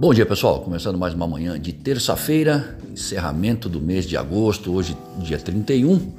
[0.00, 4.96] Bom dia pessoal, começando mais uma manhã de terça-feira, encerramento do mês de agosto, hoje
[5.18, 6.10] dia 31, uh,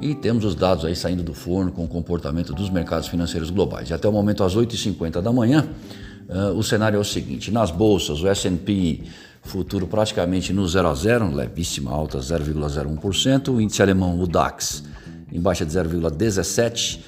[0.00, 3.90] e temos os dados aí saindo do forno com o comportamento dos mercados financeiros globais.
[3.90, 5.66] E até o momento, às 8h50 da manhã,
[6.28, 9.02] uh, o cenário é o seguinte: nas bolsas, o SP
[9.42, 14.84] futuro praticamente no 0 a 0, levíssima alta 0,01%, o índice alemão, o DAX,
[15.32, 17.00] em baixa de 0,17%,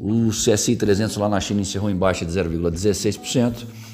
[0.00, 3.85] o CSI 300 lá na China encerrou em baixa de 0,16%.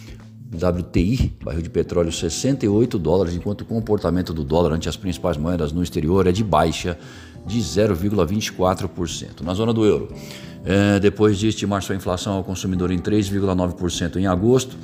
[0.54, 5.72] WTI, barril de petróleo 68 dólares, enquanto o comportamento do dólar ante as principais moedas
[5.72, 6.98] no exterior é de baixa
[7.46, 9.40] de 0,24%.
[9.40, 10.08] Na zona do euro,
[10.64, 14.76] é, depois de estimar sua inflação ao consumidor em 3,9% em agosto,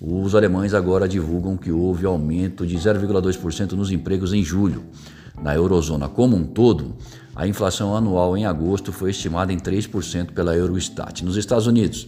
[0.00, 4.84] os alemães agora divulgam que houve aumento de 0,2% nos empregos em julho.
[5.42, 6.94] Na eurozona como um todo,
[7.34, 11.24] a inflação anual em agosto foi estimada em 3% pela Eurostat.
[11.24, 12.06] Nos Estados Unidos,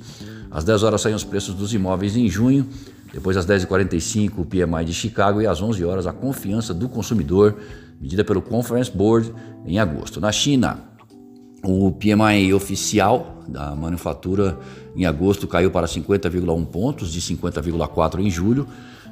[0.51, 2.69] às 10 horas saem os preços dos imóveis em junho,
[3.13, 7.57] depois às 10h45 o PMI de Chicago e às 11 horas a confiança do consumidor,
[8.01, 9.33] medida pelo Conference Board
[9.65, 10.21] em agosto.
[10.21, 10.81] Na China,
[11.63, 14.59] o PMI oficial da manufatura
[14.95, 18.67] em agosto caiu para 50,1 pontos, de 50,4 em julho.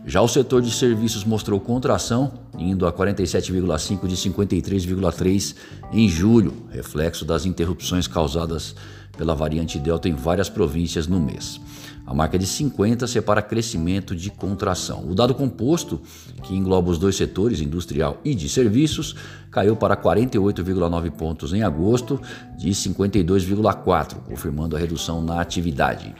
[0.06, 5.54] Já o setor de serviços mostrou contração, indo a 47,5 de 53,3
[5.92, 8.74] em julho, reflexo das interrupções causadas
[9.16, 11.58] pela variante Delta em várias províncias no mês.
[12.06, 15.08] A marca de 50 separa crescimento de contração.
[15.08, 15.98] O dado composto,
[16.42, 19.16] que engloba os dois setores, industrial e de serviços,
[19.50, 22.20] caiu para 48,9 pontos em agosto,
[22.58, 26.14] de 52,4, confirmando a redução na atividade.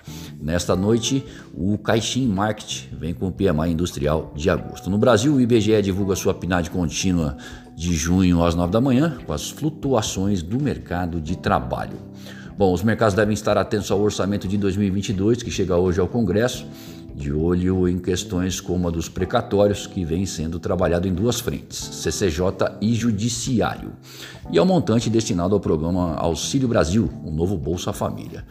[0.45, 4.91] Nesta noite, o Caixin Market vem com o PMI industrial de agosto.
[4.91, 7.39] No Brasil, o IBGE divulga sua PNAD contínua
[7.75, 11.97] de junho às 9 da manhã, com as flutuações do mercado de trabalho.
[12.59, 16.67] Bom, os mercados devem estar atentos ao orçamento de 2022, que chega hoje ao Congresso,
[17.14, 21.78] de olho em questões como a dos precatórios, que vem sendo trabalhado em duas frentes,
[21.78, 23.92] CCJ e Judiciário,
[24.50, 28.44] e ao montante destinado ao programa Auxílio Brasil, o novo Bolsa Família.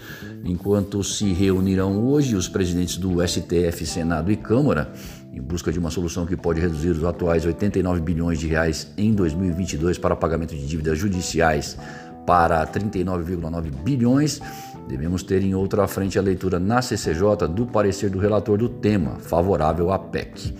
[0.46, 4.94] Enquanto se reunirão hoje os presidentes do STF, Senado e Câmara,
[5.34, 9.14] em busca de uma solução que pode reduzir os atuais 89 bilhões de reais em
[9.14, 11.78] 2022 para pagamento de dívidas judiciais
[12.26, 14.40] para 39,9 bilhões.
[14.88, 19.16] Devemos ter em outra frente a leitura na CCJ do parecer do relator do tema,
[19.20, 20.54] favorável à PEC.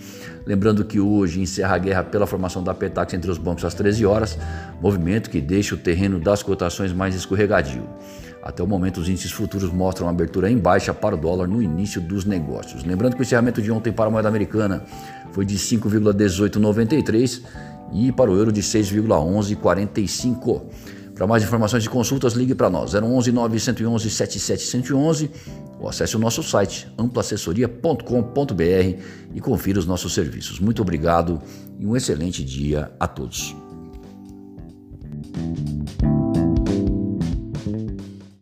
[0.46, 4.04] Lembrando que hoje encerra a guerra pela formação da Petax entre os bancos às 13
[4.04, 4.38] horas,
[4.80, 7.88] movimento que deixa o terreno das cotações mais escorregadio.
[8.42, 11.98] Até o momento, os índices futuros mostram abertura em baixa para o dólar no início
[11.98, 12.84] dos negócios.
[12.84, 14.84] Lembrando que o encerramento de ontem para a moeda americana
[15.32, 17.40] foi de 5,1893
[17.94, 20.60] e para o euro de 6,1145.
[21.14, 25.30] Para mais informações e consultas, ligue para nós, 011 911 7711
[25.78, 29.02] ou acesse o nosso site amplaassessoria.com.br
[29.32, 30.58] e confira os nossos serviços.
[30.58, 31.40] Muito obrigado
[31.78, 33.54] e um excelente dia a todos.